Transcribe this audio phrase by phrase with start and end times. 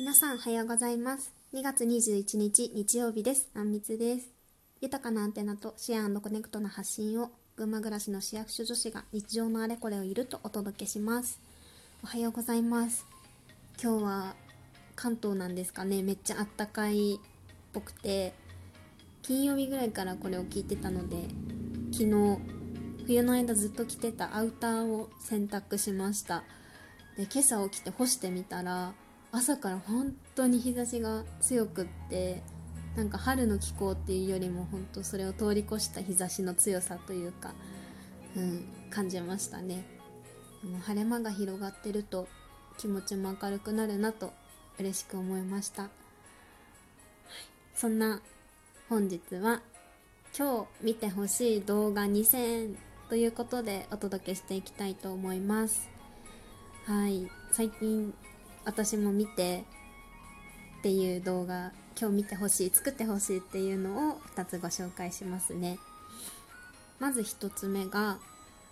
[0.00, 1.30] 皆さんおはようございます。
[1.52, 3.50] 2月21日日曜日です。
[3.54, 4.30] あんみつです。
[4.80, 11.38] 豊かなアンテナとシェアコネクトな発信を群馬暮らしの市役所女子が日常のあれこれをゆるとお届けします。
[12.02, 13.04] おはようございます。
[13.78, 14.36] 今日は
[14.96, 16.02] 関東なんですかね。
[16.02, 17.18] めっちゃあったかいっ
[17.74, 18.32] ぽくて
[19.20, 21.18] 金曜日ぐらいからこれを聞いてたので
[21.92, 22.38] 昨日
[23.04, 26.42] 冬の間ずっと着てたアウターを洗濯しました。
[27.18, 28.94] で今朝起きて干してみたら
[29.32, 32.42] 朝から本当に日差しが強くって
[32.96, 37.54] なんか春の気候っていうよりも本当それを通り越した日差しの強さというか、
[38.36, 39.84] うん、感じましたね。
[40.84, 42.28] 晴れ間が広がってると
[42.76, 44.32] 気持ちも明るくなるなと
[44.78, 45.88] 嬉しく思いました、
[47.74, 48.20] そんな
[48.88, 49.62] 本日は
[50.36, 52.76] 今日見てほしい動画2000
[53.08, 55.88] ということでお届けしていきたいと思います。
[56.84, 57.30] はい。
[57.52, 58.12] 最近
[58.64, 59.64] 私も見て
[60.80, 65.78] っていう動画今日見てほしい作ってほしいっていうのを2つご紹介しますね。
[66.98, 68.18] まず1つ目が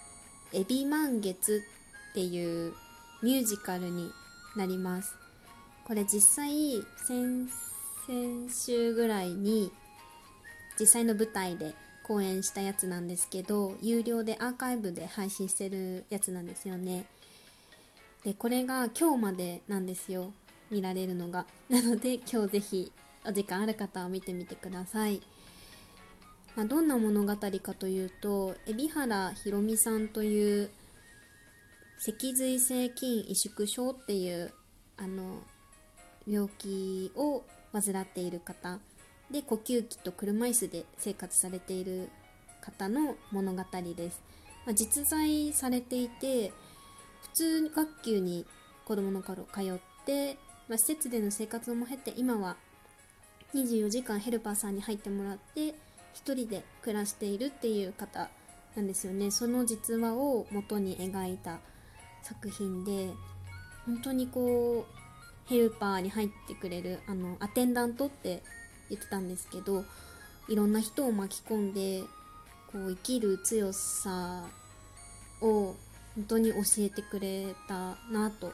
[0.52, 1.62] 「エビ満月」
[2.12, 2.74] っていう
[3.22, 4.10] ミュージカルに
[4.56, 5.16] なります。
[5.84, 9.72] これ実際先々週ぐらいに
[10.78, 17.06] 実際の舞台で公演したやつなんですけど有料でアーカイブで配信してるやつなんですよね。
[18.24, 20.32] でこれが今日までなんですよ。
[20.70, 21.46] 見られるのが。
[21.68, 22.92] なので今日ぜひ
[23.24, 25.22] お時間ある方は見てみてください、
[26.56, 30.70] まあ、どんな物語かというと海老原ひろみさんという
[31.98, 34.52] 脊髄性筋萎縮症っていう
[34.96, 35.42] あの
[36.26, 38.80] 病気を患っている方。
[39.30, 42.10] で呼吸器と車椅子で生活されている
[42.60, 43.64] 方の物語
[43.96, 44.22] です、
[44.66, 46.52] まあ、実在されていて
[47.24, 48.46] 普通学級に
[48.84, 50.36] 子供の頃通って、
[50.68, 52.56] まあ、施設での生活も経て今は
[53.54, 55.74] 24時間ヘルパーさんに入ってもらって1
[56.34, 58.28] 人で暮らしているっていう方
[58.76, 59.30] なんですよね。
[59.30, 61.58] その実話を元に描いた
[62.22, 63.10] 作品で
[63.86, 68.42] 本当にこうヘルパーに入ってくれるあのアテンダントって
[68.88, 69.84] 言ってたんですけど
[70.48, 72.02] いろんな人を巻き込んで
[72.72, 74.44] こう生きる強さ
[75.40, 75.74] を
[76.16, 78.52] 本当に教えてくれたなと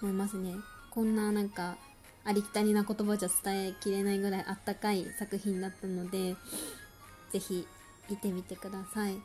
[0.00, 0.54] 思いますね。
[0.90, 1.76] こんななんか
[2.24, 6.36] ありきたりな言葉じゃ伝えきれないぐらいあったかい作品だったので
[7.32, 7.66] 是非
[8.08, 9.16] 見てみてください。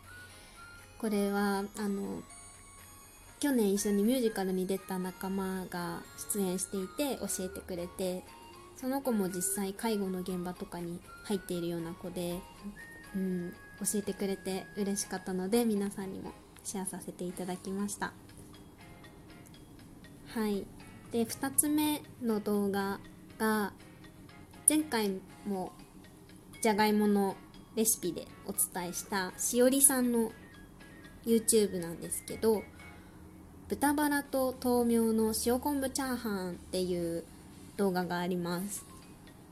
[0.99, 2.23] これはあの
[3.39, 6.01] 去年一緒にミュージカルに出た仲間が
[6.33, 8.23] 出演していて教えてくれて
[8.75, 12.39] その子も実際介護の現場とかに入っているような子で、
[13.15, 16.31] うん、教えてくれて嬉しかったので皆さんにも
[16.67, 18.11] シェアさせていただきました。
[20.27, 20.65] はい。
[21.13, 22.99] で2つ目の動画
[23.39, 23.71] が
[24.67, 25.71] 前回も
[26.61, 27.37] じゃがいもの
[27.77, 30.33] レシピでお伝えしたしおりさんの
[31.25, 32.61] YouTube なんですけど
[33.69, 37.23] 豚バラと豆苗の塩昆布チャーハンっていう
[37.77, 38.85] 動画があります。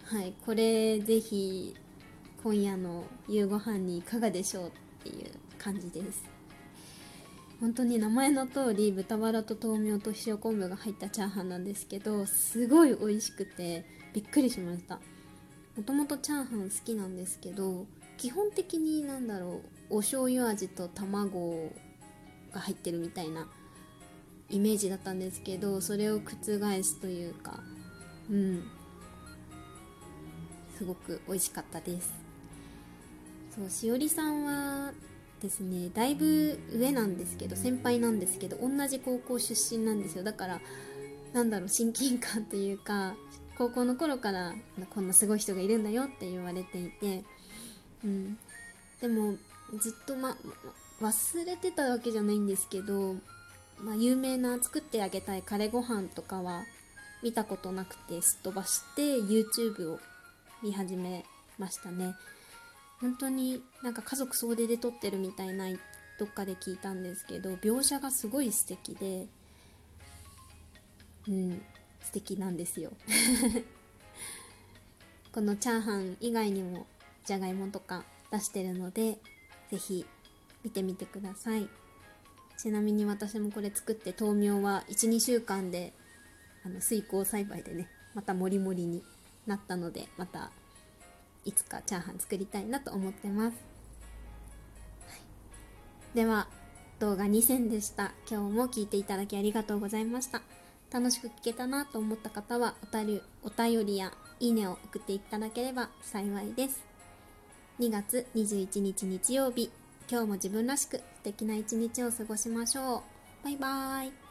[0.03, 0.33] はい。
[0.45, 1.73] これぜひ
[2.43, 4.71] 今夜の夕ご飯にいかがでしょうっ
[5.03, 6.35] ていう感じです。
[7.65, 13.83] 本当に名前の通り豚バラと豆苗と塩昆布が入ったチャーハンなんですけどすごい美味しくて
[14.13, 14.99] びっくりしました。
[15.75, 17.87] もともとチャーハン好きなんですけど
[18.17, 21.71] 基本的になんだろうお醤油味と卵
[22.53, 23.47] が入ってるみたいな
[24.51, 27.61] イメージだったんですけどそれを覆すというか
[28.29, 28.63] うん。
[30.77, 32.13] すごく美味しかったです。
[33.55, 34.91] そうしおりさんは
[35.45, 40.59] ですねだいぶ上なんですけど先輩なんですけど同じ高校出身なんですよだから
[41.33, 43.15] なんだろう親近感というか
[43.57, 44.53] 高校の頃から
[44.89, 47.23] こんなすごい人がいるんだよって言われていて、
[48.03, 48.37] うん、
[49.01, 49.35] でも
[49.79, 50.35] ずっと、ま、
[51.01, 53.15] 忘れてたわけじゃないんですけど、
[53.79, 56.63] まあ、有名な作ってあげたいカレーご飯とかは
[57.23, 59.99] 見たことなくてすっ飛ばして YouTube を
[60.63, 61.23] 見始め
[61.57, 62.15] ましたね。
[63.01, 65.67] 本当になんか家族総出で撮ってるみたいな
[66.17, 69.27] どっかで聞いたんですけど描写がすごい素敵で
[71.27, 71.61] うん
[72.01, 72.91] 素敵なんですよ。
[75.33, 76.85] このチャーハン以外にも
[77.25, 79.19] じゃがいもとか出してるので
[79.71, 80.05] 是非
[80.63, 81.67] 見てみてください。
[82.57, 85.93] ちなみに私もこれ作って豆苗は12週間で
[86.63, 89.03] あの水耕栽培でねまたもりもりに
[89.45, 90.51] なったのでまた
[91.45, 93.57] いつかチャーハン作りたいなと思ってます、
[95.07, 95.19] はい、
[96.15, 96.47] では
[96.99, 98.13] 動画2選でした。
[98.29, 100.41] 今日も聴いていただきありがとうございました。
[100.91, 106.81] 楽しく聞けたなと思った方はおたりお便りやいいねを送っていただければ幸いです。
[107.79, 109.69] 2月21日日曜日
[110.09, 113.03] 今日も自分らしく素敵な一日を過ごしましょ
[113.41, 113.43] う。
[113.43, 114.24] バイバーイ。